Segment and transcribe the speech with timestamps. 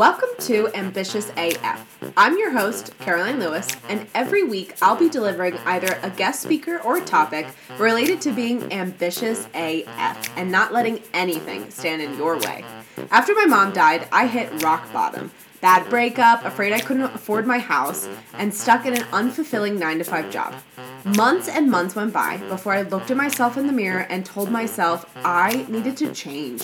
[0.00, 2.14] Welcome to Ambitious AF.
[2.16, 6.78] I'm your host, Caroline Lewis, and every week I'll be delivering either a guest speaker
[6.78, 7.46] or topic
[7.76, 12.64] related to being ambitious AF and not letting anything stand in your way.
[13.10, 15.32] After my mom died, I hit rock bottom.
[15.60, 20.04] Bad breakup, afraid I couldn't afford my house, and stuck in an unfulfilling 9 to
[20.04, 20.54] 5 job.
[21.04, 24.50] Months and months went by before I looked at myself in the mirror and told
[24.50, 26.62] myself I needed to change.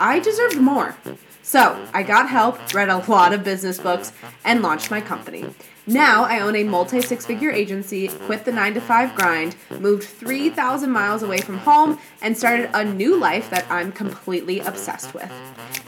[0.00, 0.96] I deserved more.
[1.42, 4.12] So I got help, read a lot of business books,
[4.44, 5.46] and launched my company.
[5.86, 10.04] Now I own a multi six figure agency, quit the 9 to 5 grind, moved
[10.04, 15.28] 3,000 miles away from home, and started a new life that I'm completely obsessed with.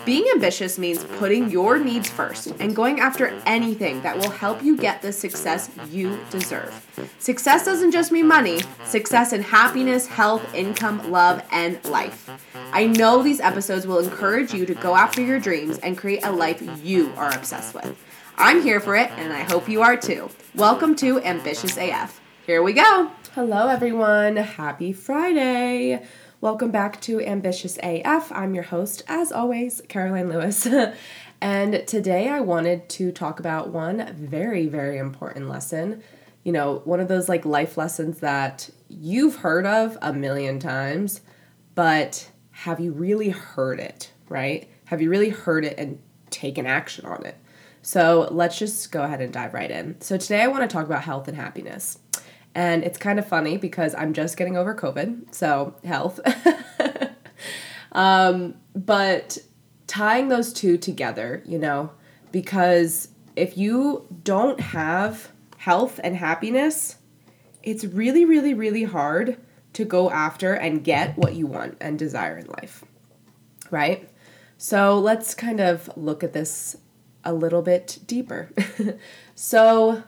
[0.04, 4.76] Being ambitious means putting your needs first and going after anything that will help you
[4.76, 6.74] get the success you deserve.
[7.20, 12.28] Success doesn't just mean money, success in happiness, health, income, love, and life.
[12.72, 16.32] I know these episodes will encourage you to go after your dreams and create a
[16.32, 17.96] life you are obsessed with.
[18.36, 20.28] I'm here for it, and I hope you are too.
[20.56, 22.20] Welcome to Ambitious AF.
[22.44, 23.12] Here we go.
[23.32, 24.34] Hello, everyone.
[24.36, 26.04] Happy Friday.
[26.40, 28.32] Welcome back to Ambitious AF.
[28.32, 30.66] I'm your host, as always, Caroline Lewis.
[31.40, 36.02] and today I wanted to talk about one very, very important lesson.
[36.42, 41.20] You know, one of those like life lessons that you've heard of a million times,
[41.76, 44.68] but have you really heard it, right?
[44.86, 47.36] Have you really heard it and taken action on it?
[47.84, 50.00] So let's just go ahead and dive right in.
[50.00, 51.98] So today I want to talk about health and happiness.
[52.54, 56.18] And it's kind of funny because I'm just getting over COVID, so health.
[57.92, 59.36] um, but
[59.86, 61.90] tying those two together, you know,
[62.32, 66.96] because if you don't have health and happiness,
[67.62, 69.38] it's really, really, really hard
[69.74, 72.82] to go after and get what you want and desire in life,
[73.70, 74.08] right?
[74.56, 76.78] So let's kind of look at this
[77.24, 78.50] a little bit deeper.
[79.34, 80.02] so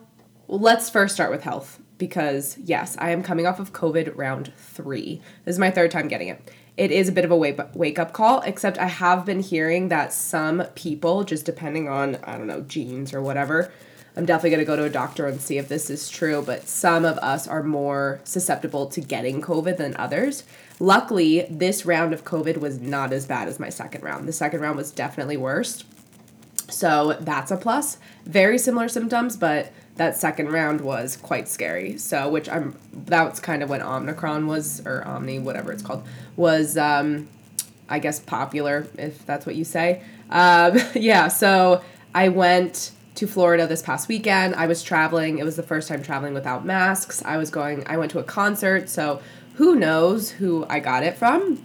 [0.48, 5.20] let's first start with health because, yes, I am coming off of COVID round three.
[5.44, 6.50] This is my third time getting it.
[6.76, 10.12] It is a bit of a wake, up call, except I have been hearing that
[10.12, 13.72] some people, just depending on, I don't know, genes or whatever,
[14.14, 16.68] I'm definitely going to go to a doctor and see if this is true, but
[16.68, 20.44] some of us are more susceptible to getting COVID than others.
[20.78, 24.28] Luckily, this round of COVID was not as bad as my second round.
[24.28, 25.84] The second round was definitely worse.
[26.68, 27.98] So that's a plus.
[28.24, 31.96] Very similar symptoms, but that second round was quite scary.
[31.98, 36.06] So, which I'm that's kind of when Omicron was or Omni, whatever it's called,
[36.36, 37.28] was um,
[37.88, 40.02] I guess popular if that's what you say.
[40.30, 41.28] Um, yeah.
[41.28, 41.82] So
[42.14, 44.54] I went to Florida this past weekend.
[44.54, 45.38] I was traveling.
[45.38, 47.22] It was the first time traveling without masks.
[47.24, 47.86] I was going.
[47.86, 48.88] I went to a concert.
[48.88, 49.22] So
[49.54, 51.64] who knows who I got it from?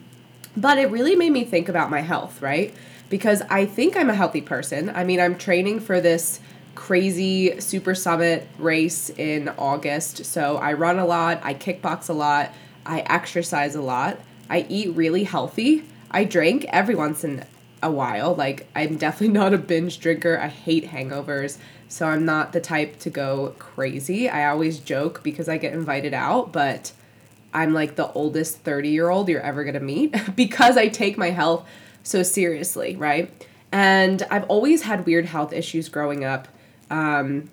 [0.56, 2.74] But it really made me think about my health, right?
[3.12, 4.90] Because I think I'm a healthy person.
[4.90, 6.40] I mean, I'm training for this
[6.74, 10.26] crazy super summit race in August.
[10.26, 12.54] So I run a lot, I kickbox a lot,
[12.86, 14.18] I exercise a lot,
[14.50, 15.84] I eat really healthy.
[16.10, 17.46] I drink every once in
[17.84, 18.34] a while.
[18.34, 20.40] Like, I'm definitely not a binge drinker.
[20.40, 21.58] I hate hangovers.
[21.90, 24.30] So I'm not the type to go crazy.
[24.30, 26.94] I always joke because I get invited out, but
[27.54, 31.32] I'm like the oldest 30 year old you're ever gonna meet because I take my
[31.32, 31.68] health
[32.04, 33.32] so seriously, right?
[33.72, 36.48] And I've always had weird health issues growing up.
[36.90, 37.50] Um,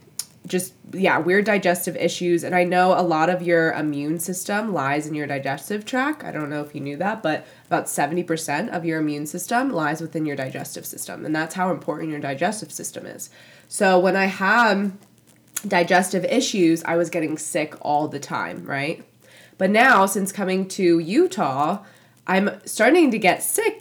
[0.46, 2.42] just, yeah, weird digestive issues.
[2.42, 6.24] And I know a lot of your immune system lies in your digestive tract.
[6.24, 10.00] I don't know if you knew that, but about 70% of your immune system lies
[10.00, 11.26] within your digestive system.
[11.26, 13.30] And that's how important your digestive system is.
[13.68, 14.92] So when I had
[15.66, 19.04] digestive issues, I was getting sick all the time, right?
[19.58, 21.84] But now, since coming to Utah,
[22.26, 23.77] I'm starting to get sick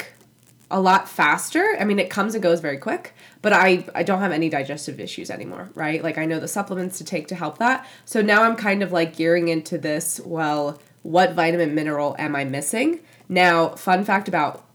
[0.70, 1.78] a lot faster.
[1.80, 5.00] I mean, it comes and goes very quick, but I, I don't have any digestive
[5.00, 6.04] issues anymore, right?
[6.04, 7.88] Like, I know the supplements to take to help that.
[8.06, 12.44] So now I'm kind of like gearing into this well, what vitamin mineral am I
[12.44, 13.00] missing?
[13.30, 14.66] Now, fun fact about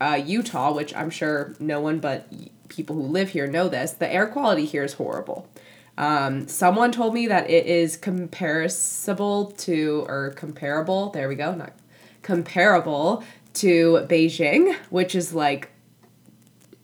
[0.00, 2.32] uh, Utah, which I'm sure no one but
[2.68, 5.48] people who live here know this, the air quality here is horrible.
[5.98, 11.72] Um, someone told me that it is comparable to, or comparable, there we go, not
[12.22, 13.24] comparable
[13.54, 15.70] to Beijing, which is like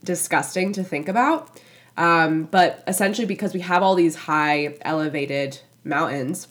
[0.04, 1.60] disgusting to think about.
[1.96, 6.48] Um, but essentially, because we have all these high elevated mountains,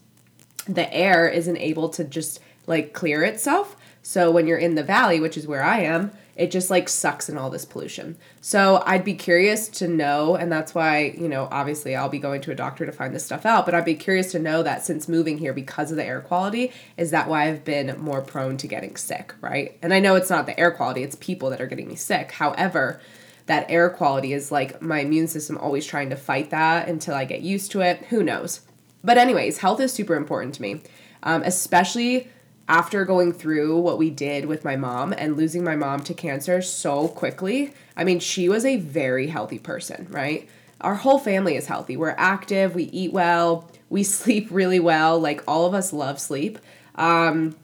[0.68, 3.76] the air isn't able to just like clear itself.
[4.02, 7.30] So when you're in the valley, which is where I am, it just like sucks
[7.30, 8.18] in all this pollution.
[8.42, 12.42] So I'd be curious to know, and that's why, you know, obviously I'll be going
[12.42, 14.86] to a doctor to find this stuff out, but I'd be curious to know that
[14.86, 18.58] since moving here because of the air quality, is that why I've been more prone
[18.58, 19.78] to getting sick, right?
[19.82, 22.34] And I know it's not the air quality, it's people that are getting me sick.
[22.34, 23.00] However,
[23.46, 27.26] that air quality is like my immune system always trying to fight that until I
[27.26, 28.06] get used to it.
[28.10, 28.62] Who knows?
[29.04, 30.82] But, anyways, health is super important to me,
[31.22, 32.28] um, especially
[32.68, 36.62] after going through what we did with my mom and losing my mom to cancer
[36.62, 37.74] so quickly.
[37.96, 40.50] I mean, she was a very healthy person, right?
[40.82, 41.96] Our whole family is healthy.
[41.96, 45.20] We're active, we eat well, we sleep really well.
[45.20, 46.60] Like, all of us love sleep.
[46.96, 47.56] Um,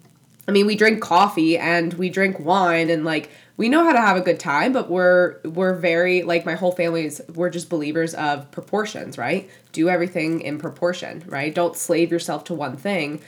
[0.48, 4.01] I mean, we drink coffee and we drink wine and like we know how to
[4.01, 7.69] have a good time, but we're we're very like my whole family is we're just
[7.69, 9.50] believers of proportions, right?
[9.71, 11.54] Do everything in proportion, right?
[11.54, 13.21] Don't slave yourself to one thing,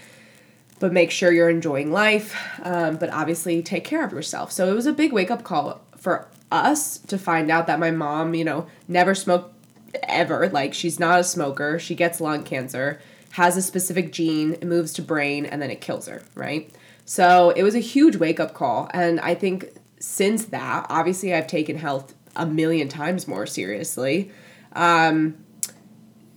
[0.84, 2.36] but make sure you're enjoying life.
[2.62, 4.52] Um, but obviously, take care of yourself.
[4.52, 7.90] So it was a big wake up call for us to find out that my
[7.90, 9.56] mom, you know, never smoked
[10.04, 10.50] ever.
[10.50, 11.80] Like she's not a smoker.
[11.80, 13.00] She gets lung cancer,
[13.32, 16.70] has a specific gene, it moves to brain, and then it kills her, right?
[17.06, 18.90] So it was a huge wake up call.
[18.94, 19.70] And I think
[20.02, 24.32] since that, obviously, I've taken health a million times more seriously.
[24.74, 25.38] Um,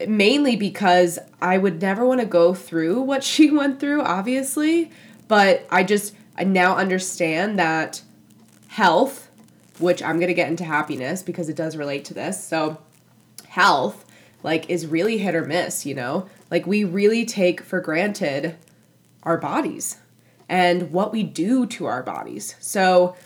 [0.07, 4.91] mainly because I would never want to go through what she went through, obviously.
[5.29, 8.03] But I just, I now understand that
[8.69, 9.31] health,
[9.79, 12.43] which I'm going to get into happiness because it does relate to this.
[12.43, 12.79] So,
[13.49, 14.05] health,
[14.43, 16.29] like, is really hit or miss, you know?
[16.51, 18.57] Like, we really take for granted
[19.23, 19.99] our bodies
[20.49, 22.55] and what we do to our bodies.
[22.61, 23.17] So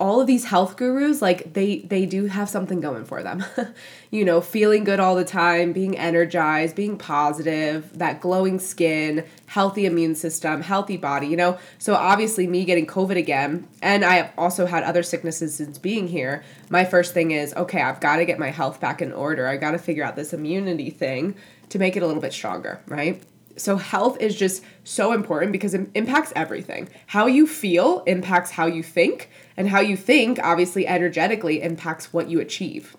[0.00, 3.44] all of these health gurus like they they do have something going for them.
[4.10, 9.84] you know, feeling good all the time, being energized, being positive, that glowing skin, healthy
[9.84, 11.58] immune system, healthy body, you know.
[11.78, 16.08] So obviously me getting COVID again and I have also had other sicknesses since being
[16.08, 16.42] here.
[16.70, 19.46] My first thing is, okay, I've got to get my health back in order.
[19.46, 21.36] I got to figure out this immunity thing
[21.68, 23.22] to make it a little bit stronger, right?
[23.56, 26.88] So, health is just so important because it impacts everything.
[27.06, 32.28] How you feel impacts how you think, and how you think, obviously, energetically, impacts what
[32.28, 32.96] you achieve.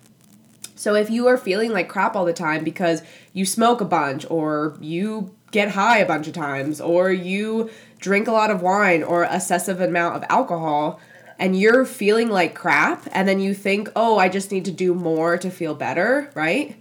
[0.76, 3.04] So, if you are feeling like crap all the time because
[3.34, 7.70] you smoke a bunch, or you get high a bunch of times, or you
[8.00, 11.00] drink a lot of wine or excessive amount of alcohol,
[11.38, 14.94] and you're feeling like crap, and then you think, oh, I just need to do
[14.94, 16.76] more to feel better, right?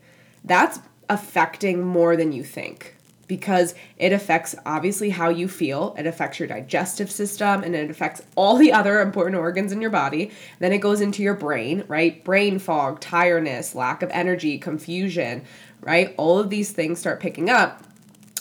[0.44, 0.78] That's
[1.08, 2.96] affecting more than you think
[3.30, 8.20] because it affects obviously how you feel, it affects your digestive system, and it affects
[8.34, 10.32] all the other important organs in your body.
[10.58, 12.24] Then it goes into your brain, right?
[12.24, 15.44] Brain fog, tiredness, lack of energy, confusion,
[15.80, 16.12] right?
[16.16, 17.84] All of these things start picking up.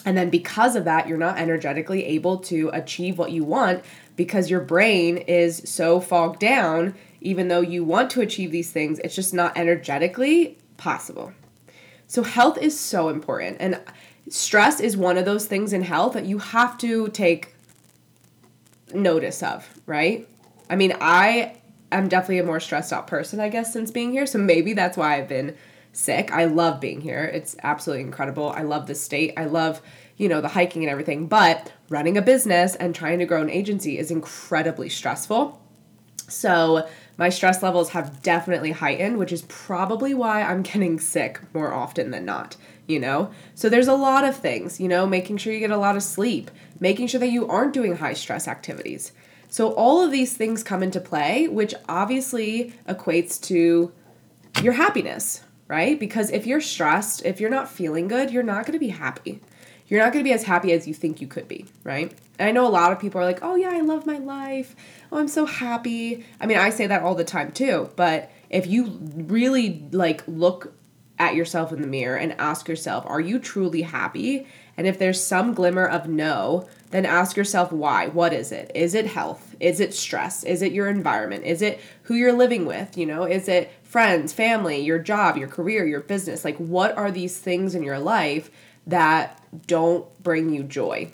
[0.04, 3.84] And then because of that, you're not energetically able to achieve what you want
[4.16, 6.96] because your brain is so fogged down.
[7.20, 11.32] Even though you want to achieve these things, it's just not energetically possible.
[12.08, 13.58] So, health is so important.
[13.60, 13.80] And
[14.30, 17.54] stress is one of those things in health that you have to take
[18.94, 20.26] notice of, right?
[20.68, 21.56] I mean, I
[21.92, 24.26] am definitely a more stressed out person, I guess, since being here.
[24.26, 25.56] So maybe that's why I've been
[25.92, 26.32] sick.
[26.32, 27.24] I love being here.
[27.24, 28.50] It's absolutely incredible.
[28.50, 29.34] I love the state.
[29.36, 29.82] I love,
[30.16, 31.26] you know, the hiking and everything.
[31.26, 35.60] But running a business and trying to grow an agency is incredibly stressful.
[36.28, 36.88] So
[37.20, 42.10] my stress levels have definitely heightened, which is probably why I'm getting sick more often
[42.10, 42.56] than not
[42.90, 43.30] you know?
[43.54, 46.02] So there's a lot of things, you know, making sure you get a lot of
[46.02, 46.50] sleep,
[46.80, 49.12] making sure that you aren't doing high stress activities.
[49.48, 53.92] So all of these things come into play, which obviously equates to
[54.62, 55.98] your happiness, right?
[55.98, 59.40] Because if you're stressed, if you're not feeling good, you're not going to be happy.
[59.90, 62.10] You're not going to be as happy as you think you could be, right?
[62.38, 64.74] And I know a lot of people are like, "Oh yeah, I love my life.
[65.12, 68.66] Oh, I'm so happy." I mean, I say that all the time too, but if
[68.66, 70.72] you really like look
[71.20, 74.46] at yourself in the mirror and ask yourself, are you truly happy?
[74.78, 78.08] And if there's some glimmer of no, then ask yourself why.
[78.08, 78.72] What is it?
[78.74, 79.54] Is it health?
[79.60, 80.42] Is it stress?
[80.44, 81.44] Is it your environment?
[81.44, 82.96] Is it who you're living with?
[82.96, 86.42] You know, is it friends, family, your job, your career, your business?
[86.42, 88.50] Like, what are these things in your life
[88.86, 91.10] that don't bring you joy?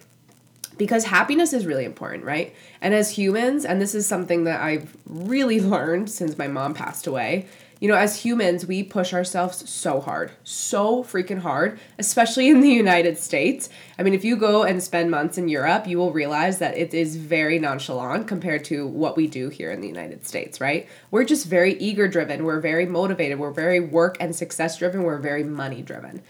[0.77, 2.55] Because happiness is really important, right?
[2.81, 7.07] And as humans, and this is something that I've really learned since my mom passed
[7.07, 7.47] away,
[7.81, 12.71] you know, as humans, we push ourselves so hard, so freaking hard, especially in the
[12.85, 13.69] United States.
[13.99, 16.95] I mean, if you go and spend months in Europe, you will realize that it
[16.95, 20.89] is very nonchalant compared to what we do here in the United States, right?
[21.11, 25.19] We're just very eager driven, we're very motivated, we're very work and success driven, we're
[25.19, 26.23] very money driven.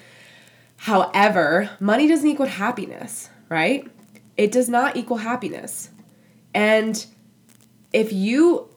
[0.76, 3.90] However, money doesn't equal happiness, right?
[4.36, 5.90] It does not equal happiness.
[6.54, 7.04] And
[7.92, 8.68] if you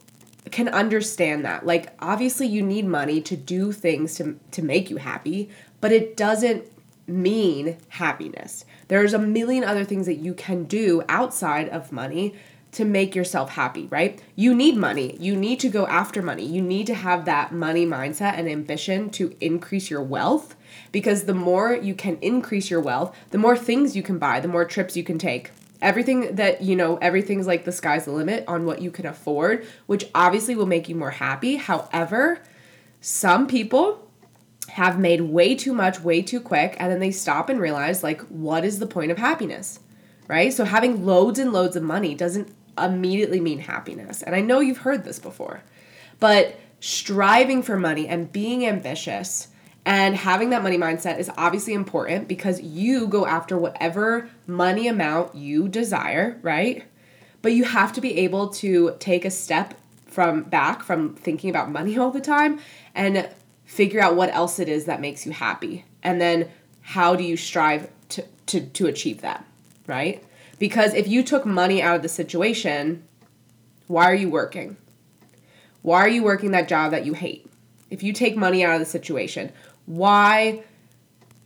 [0.51, 1.65] can understand that.
[1.65, 5.49] Like obviously you need money to do things to to make you happy,
[5.81, 6.65] but it doesn't
[7.07, 8.65] mean happiness.
[8.87, 12.35] There's a million other things that you can do outside of money
[12.71, 14.21] to make yourself happy, right?
[14.35, 15.17] You need money.
[15.19, 16.45] You need to go after money.
[16.45, 20.55] You need to have that money mindset and ambition to increase your wealth
[20.91, 24.47] because the more you can increase your wealth, the more things you can buy, the
[24.47, 25.51] more trips you can take.
[25.81, 29.65] Everything that, you know, everything's like the sky's the limit on what you can afford,
[29.87, 31.55] which obviously will make you more happy.
[31.55, 32.39] However,
[33.01, 34.05] some people
[34.69, 38.21] have made way too much way too quick and then they stop and realize like
[38.27, 39.79] what is the point of happiness?
[40.27, 40.53] Right?
[40.53, 42.53] So having loads and loads of money doesn't
[42.85, 44.21] immediately mean happiness.
[44.21, 45.63] And I know you've heard this before.
[46.19, 49.49] But striving for money and being ambitious
[49.85, 55.35] and having that money mindset is obviously important because you go after whatever money amount
[55.35, 56.83] you desire, right?
[57.41, 59.73] But you have to be able to take a step
[60.05, 62.59] from back from thinking about money all the time
[62.93, 63.29] and
[63.65, 65.85] figure out what else it is that makes you happy.
[66.03, 66.49] And then
[66.81, 69.45] how do you strive to, to, to achieve that,
[69.87, 70.23] right?
[70.59, 73.03] Because if you took money out of the situation,
[73.87, 74.77] why are you working?
[75.81, 77.49] Why are you working that job that you hate?
[77.89, 79.51] If you take money out of the situation,
[79.85, 80.63] why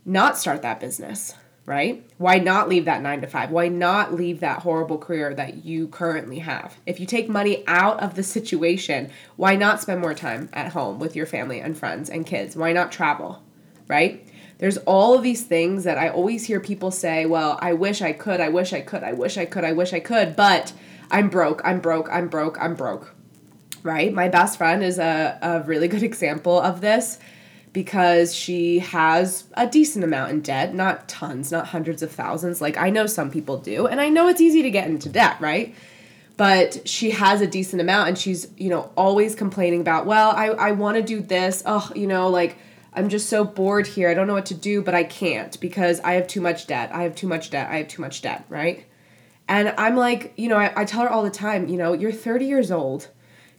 [0.04, 2.04] not start that business, right?
[2.18, 3.50] Why not leave that nine to five?
[3.50, 6.76] Why not leave that horrible career that you currently have?
[6.84, 10.98] If you take money out of the situation, why not spend more time at home
[10.98, 12.56] with your family and friends and kids?
[12.56, 13.42] Why not travel,
[13.88, 14.28] right?
[14.58, 18.12] There's all of these things that I always hear people say, well, I wish I
[18.12, 20.72] could, I wish I could, I wish I could, I wish I could, but
[21.10, 23.14] I'm broke, I'm broke, I'm broke, I'm broke.
[23.82, 24.12] Right?
[24.12, 27.18] My best friend is a, a really good example of this
[27.72, 32.76] because she has a decent amount in debt, not tons, not hundreds of thousands, like
[32.78, 33.88] I know some people do.
[33.88, 35.74] And I know it's easy to get into debt, right?
[36.36, 40.46] But she has a decent amount and she's, you know, always complaining about, well, I,
[40.46, 41.64] I want to do this.
[41.66, 42.56] Oh, you know, like
[42.94, 44.08] I'm just so bored here.
[44.08, 46.90] I don't know what to do, but I can't because I have too much debt.
[46.92, 47.68] I have too much debt.
[47.70, 48.84] I have too much debt, right?
[49.48, 52.12] And I'm like, you know, I, I tell her all the time, you know, you're
[52.12, 53.08] 30 years old.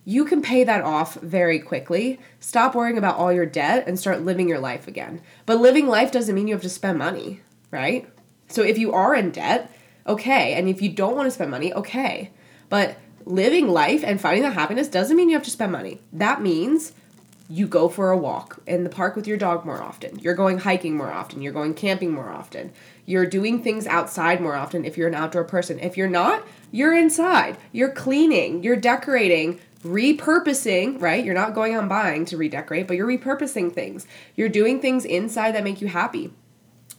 [0.06, 2.20] You can pay that off very quickly.
[2.40, 5.22] Stop worrying about all your debt and start living your life again.
[5.46, 8.08] But living life doesn't mean you have to spend money, right?
[8.48, 9.72] So if you are in debt,
[10.08, 10.54] okay.
[10.54, 12.32] And if you don't want to spend money, okay.
[12.70, 16.02] But living life and finding that happiness doesn't mean you have to spend money.
[16.14, 16.94] That means
[17.48, 20.18] you go for a walk in the park with your dog more often.
[20.20, 21.42] You're going hiking more often.
[21.42, 22.74] You're going camping more often.
[23.06, 25.80] You're doing things outside more often if you're an outdoor person.
[25.80, 27.58] If you're not, you're inside.
[27.72, 31.24] You're cleaning, you're decorating, repurposing, right?
[31.24, 34.08] You're not going out buying to redecorate, but you're repurposing things.
[34.36, 36.34] You're doing things inside that make you happy.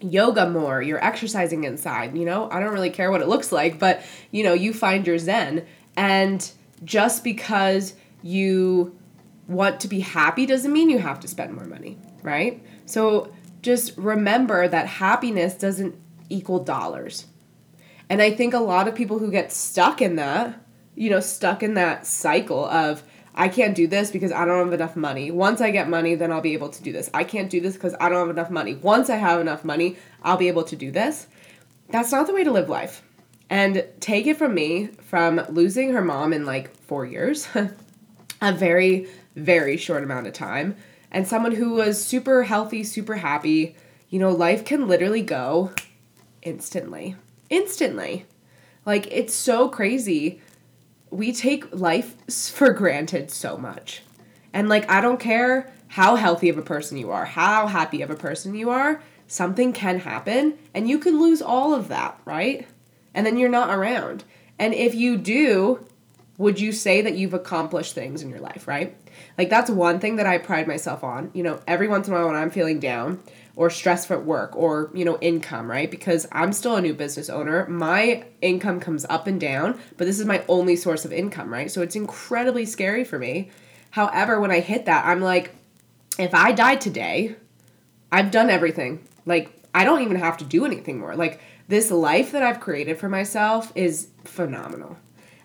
[0.00, 2.16] Yoga more, you're exercising inside.
[2.16, 5.06] You know, I don't really care what it looks like, but you know, you find
[5.06, 5.66] your zen.
[5.96, 6.48] And
[6.84, 8.96] just because you
[9.48, 12.62] want to be happy doesn't mean you have to spend more money, right?
[12.84, 15.94] So just remember that happiness doesn't
[16.28, 17.26] equal dollars.
[18.08, 20.60] And I think a lot of people who get stuck in that,
[20.94, 23.02] you know, stuck in that cycle of,
[23.34, 25.30] I can't do this because I don't have enough money.
[25.30, 27.10] Once I get money, then I'll be able to do this.
[27.12, 28.74] I can't do this because I don't have enough money.
[28.74, 31.26] Once I have enough money, I'll be able to do this.
[31.90, 33.02] That's not the way to live life.
[33.50, 37.46] And take it from me, from losing her mom in like four years,
[38.40, 40.74] a very very short amount of time.
[41.10, 43.76] And someone who was super healthy, super happy,
[44.08, 45.72] you know, life can literally go
[46.42, 47.16] instantly.
[47.48, 48.26] Instantly.
[48.84, 50.40] Like, it's so crazy.
[51.10, 52.16] We take life
[52.50, 54.02] for granted so much.
[54.52, 58.10] And, like, I don't care how healthy of a person you are, how happy of
[58.10, 62.66] a person you are, something can happen and you could lose all of that, right?
[63.14, 64.24] And then you're not around.
[64.58, 65.86] And if you do,
[66.38, 68.96] would you say that you've accomplished things in your life, right?
[69.38, 71.30] Like that's one thing that I pride myself on.
[71.32, 73.20] You know, every once in a while when I'm feeling down
[73.54, 75.90] or stressed at work or, you know, income, right?
[75.90, 77.66] Because I'm still a new business owner.
[77.68, 81.70] My income comes up and down, but this is my only source of income, right?
[81.70, 83.50] So it's incredibly scary for me.
[83.90, 85.54] However, when I hit that, I'm like,
[86.18, 87.36] if I died today,
[88.12, 89.06] I've done everything.
[89.24, 91.16] Like, I don't even have to do anything more.
[91.16, 94.98] Like, this life that I've created for myself is phenomenal.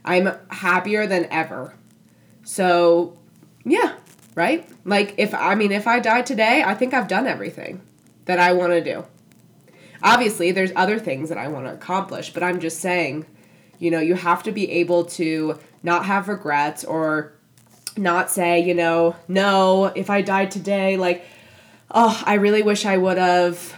[0.04, 1.74] I'm happier than ever.
[2.44, 3.18] So,
[3.64, 3.96] yeah,
[4.36, 4.68] right?
[4.86, 7.82] Like if I mean if I die today, I think I've done everything
[8.26, 9.06] that I want to do.
[10.04, 13.26] Obviously, there's other things that I want to accomplish, but I'm just saying,
[13.78, 17.34] you know, you have to be able to not have regrets or
[17.98, 21.26] not say, you know, no, if I died today, like,
[21.92, 23.76] oh, I really wish I would have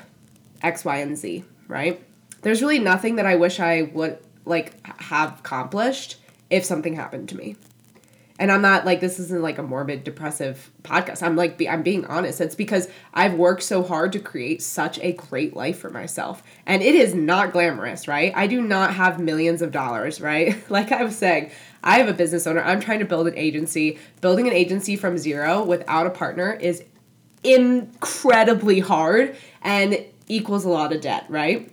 [0.61, 2.01] X, Y, and Z, right?
[2.41, 6.17] There's really nothing that I wish I would like have accomplished
[6.49, 7.55] if something happened to me.
[8.39, 11.21] And I'm not like this isn't like a morbid depressive podcast.
[11.21, 12.41] I'm like be, I'm being honest.
[12.41, 16.41] It's because I've worked so hard to create such a great life for myself.
[16.65, 18.33] And it is not glamorous, right?
[18.35, 20.57] I do not have millions of dollars, right?
[20.69, 21.51] like I was saying,
[21.83, 22.61] I have a business owner.
[22.61, 23.99] I'm trying to build an agency.
[24.21, 26.83] Building an agency from zero without a partner is
[27.43, 31.72] incredibly hard and equals a lot of debt, right?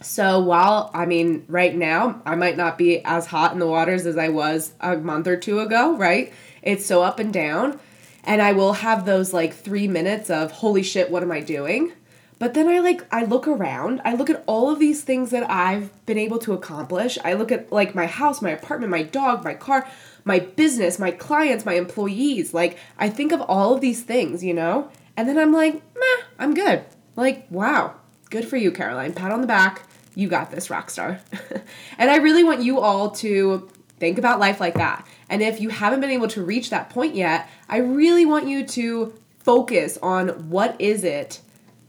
[0.00, 4.06] So while I mean right now I might not be as hot in the waters
[4.06, 6.32] as I was a month or two ago, right?
[6.62, 7.80] It's so up and down
[8.24, 11.92] and I will have those like 3 minutes of holy shit, what am I doing?
[12.38, 15.50] But then I like I look around, I look at all of these things that
[15.50, 17.18] I've been able to accomplish.
[17.24, 19.88] I look at like my house, my apartment, my dog, my car,
[20.24, 22.52] my business, my clients, my employees.
[22.52, 24.90] Like I think of all of these things, you know?
[25.16, 26.84] And then I'm like, meh, I'm good.
[27.14, 27.94] Like, wow,
[28.28, 29.14] good for you, Caroline.
[29.14, 29.85] Pat on the back.
[30.16, 31.20] You got this, rock star.
[31.98, 33.68] and I really want you all to
[33.98, 35.06] think about life like that.
[35.28, 38.66] And if you haven't been able to reach that point yet, I really want you
[38.66, 41.42] to focus on what is it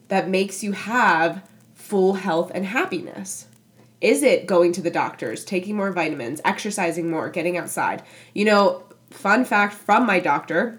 [0.10, 1.41] that makes you have
[1.74, 3.48] full health and happiness.
[4.01, 8.03] Is it going to the doctors, taking more vitamins, exercising more, getting outside?
[8.34, 10.77] You know, fun fact from my doctor,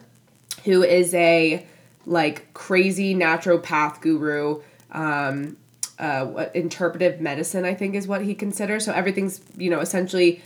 [0.64, 1.66] who is a
[2.04, 4.60] like crazy naturopath guru.
[4.92, 5.56] Um,
[5.98, 8.84] uh, what integrative medicine I think is what he considers.
[8.84, 10.42] So everything's you know essentially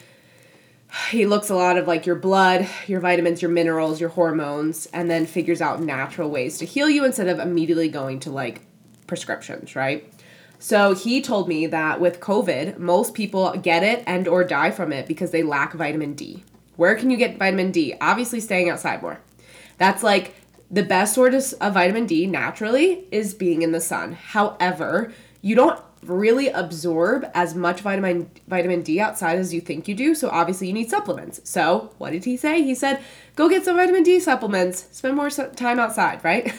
[1.11, 5.11] he looks a lot of like your blood, your vitamins, your minerals, your hormones, and
[5.11, 8.63] then figures out natural ways to heal you instead of immediately going to like
[9.07, 10.13] prescriptions, right?
[10.59, 14.93] So he told me that with COVID, most people get it and or die from
[14.93, 16.45] it because they lack vitamin D.
[16.77, 17.95] Where can you get vitamin D?
[18.01, 19.19] Obviously staying outside more.
[19.79, 20.35] That's like
[20.71, 24.13] the best source of vitamin D naturally is being in the sun.
[24.13, 25.13] However,
[25.43, 30.15] you don't really absorb as much vitamin vitamin D outside as you think you do.
[30.15, 31.41] So obviously you need supplements.
[31.45, 32.63] So what did he say?
[32.63, 33.01] He said,
[33.37, 34.87] "Go get some vitamin D supplements.
[34.93, 36.53] Spend more time outside." Right?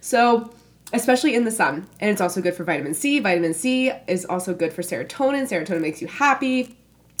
[0.00, 0.52] so
[0.92, 3.18] especially in the sun, and it's also good for vitamin C.
[3.18, 5.48] Vitamin C is also good for serotonin.
[5.48, 6.76] Serotonin makes you happy.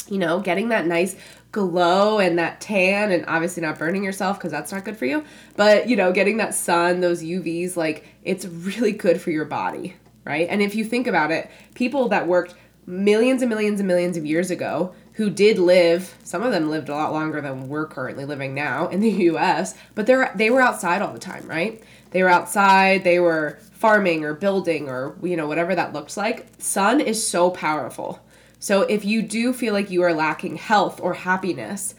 [0.08, 1.16] You know, getting that nice
[1.50, 5.24] glow and that tan and obviously not burning yourself because that's not good for you
[5.54, 9.94] but you know getting that sun those uvs like it's really good for your body
[10.24, 10.46] right?
[10.48, 12.54] And if you think about it people that worked
[12.86, 16.88] millions and millions and millions of years ago who did live some of them lived
[16.88, 20.50] a lot longer than we're currently living now in the US but they were they
[20.50, 21.82] were outside all the time right?
[22.10, 26.46] They were outside they were farming or building or you know whatever that looks like.
[26.58, 28.20] Sun is so powerful.
[28.58, 31.94] So if you do feel like you are lacking health or happiness,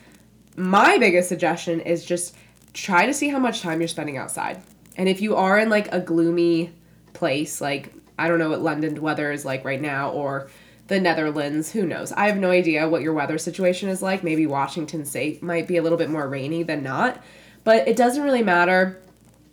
[0.57, 2.35] my biggest suggestion is just
[2.73, 4.63] try to see how much time you're spending outside.
[4.97, 6.73] And if you are in like a gloomy
[7.13, 10.47] place, like I don't know what London weather is like right now or
[10.88, 12.12] the Netherlands, who knows?
[12.12, 14.23] I have no idea what your weather situation is like.
[14.23, 17.23] Maybe Washington State might be a little bit more rainy than not,
[17.63, 19.01] but it doesn't really matter.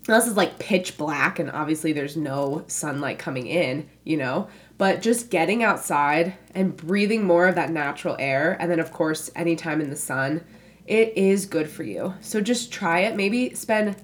[0.09, 4.48] Unless it's like pitch black and obviously there's no sunlight coming in, you know?
[4.77, 9.31] But just getting outside and breathing more of that natural air and then of course
[9.37, 10.44] anytime in the sun
[10.87, 12.14] it is good for you.
[12.20, 13.14] So just try it.
[13.14, 13.96] Maybe spend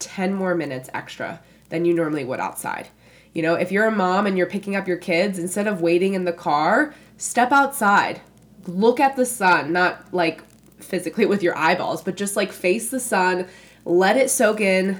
[0.00, 2.88] 10 more minutes extra than you normally would outside
[3.34, 6.14] you know if you're a mom and you're picking up your kids instead of waiting
[6.14, 8.20] in the car step outside.
[8.66, 10.42] Look at the sun not like
[10.80, 13.46] physically with your eyeballs but just like face the sun.
[13.84, 14.98] Let it soak in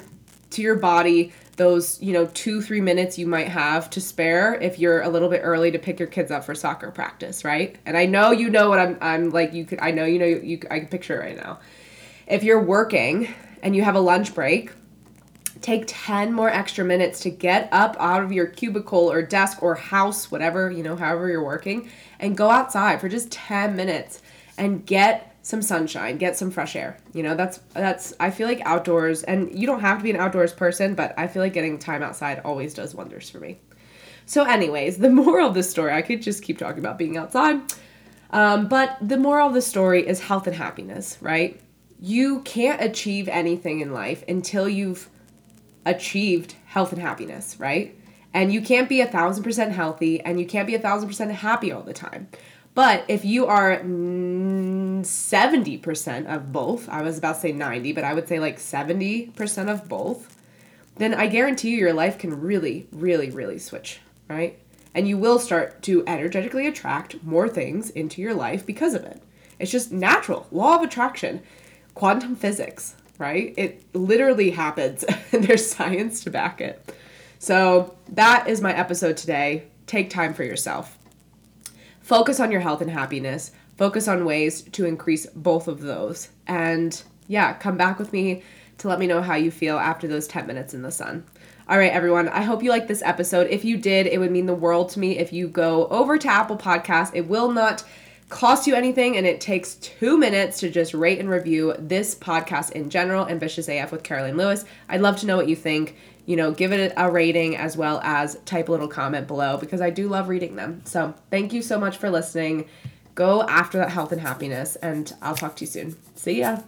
[0.50, 4.78] to your body those you know two three minutes you might have to spare if
[4.78, 7.76] you're a little bit early to pick your kids up for soccer practice right?
[7.86, 10.26] And i know you know what i'm i'm like you could i know you know
[10.26, 11.60] you, you i can picture it right now.
[12.26, 14.70] If you're working and you have a lunch break
[15.64, 19.74] take 10 more extra minutes to get up out of your cubicle or desk or
[19.74, 21.88] house whatever you know however you're working
[22.20, 24.20] and go outside for just 10 minutes
[24.58, 26.96] and get some sunshine, get some fresh air.
[27.12, 30.16] You know, that's that's I feel like outdoors and you don't have to be an
[30.16, 33.60] outdoors person, but I feel like getting time outside always does wonders for me.
[34.24, 37.60] So anyways, the moral of the story, I could just keep talking about being outside.
[38.30, 41.60] Um, but the moral of the story is health and happiness, right?
[42.00, 45.10] You can't achieve anything in life until you've
[45.86, 47.96] achieved health and happiness, right?
[48.32, 51.30] And you can't be a thousand percent healthy and you can't be a thousand percent
[51.32, 52.28] happy all the time.
[52.74, 58.14] But if you are 70% of both, I was about to say 90, but I
[58.14, 60.36] would say like 70% of both,
[60.96, 64.58] then I guarantee you your life can really, really, really switch, right?
[64.92, 69.22] And you will start to energetically attract more things into your life because of it.
[69.60, 71.42] It's just natural, law of attraction,
[71.94, 73.54] quantum physics, right?
[73.56, 76.94] It literally happens, and there's science to back it.
[77.38, 79.64] So, that is my episode today.
[79.86, 80.98] Take time for yourself.
[82.00, 83.50] Focus on your health and happiness.
[83.76, 86.28] Focus on ways to increase both of those.
[86.46, 88.42] And yeah, come back with me
[88.78, 91.24] to let me know how you feel after those 10 minutes in the sun.
[91.66, 92.28] All right, everyone.
[92.28, 93.48] I hope you liked this episode.
[93.48, 96.28] If you did, it would mean the world to me if you go over to
[96.28, 97.14] Apple Podcasts.
[97.14, 97.84] It will not
[98.28, 102.72] cost you anything and it takes two minutes to just rate and review this podcast
[102.72, 104.64] in general, Ambitious AF with Caroline Lewis.
[104.88, 105.96] I'd love to know what you think.
[106.26, 109.80] You know, give it a rating as well as type a little comment below because
[109.82, 110.80] I do love reading them.
[110.86, 112.66] So thank you so much for listening.
[113.14, 115.96] Go after that health and happiness, and I'll talk to you soon.
[116.16, 116.62] See ya.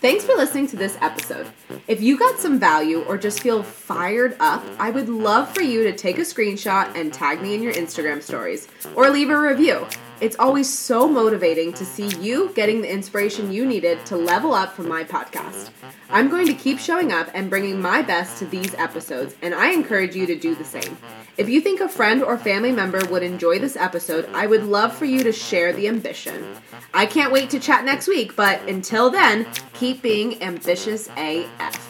[0.00, 1.46] Thanks for listening to this episode.
[1.86, 5.82] If you got some value or just feel fired up, I would love for you
[5.82, 9.86] to take a screenshot and tag me in your Instagram stories or leave a review.
[10.20, 14.74] It's always so motivating to see you getting the inspiration you needed to level up
[14.74, 15.70] from my podcast.
[16.10, 19.70] I'm going to keep showing up and bringing my best to these episodes, and I
[19.72, 20.98] encourage you to do the same.
[21.38, 24.94] If you think a friend or family member would enjoy this episode, I would love
[24.94, 26.54] for you to share the ambition.
[26.92, 31.86] I can't wait to chat next week, but until then, keep being ambitious AF.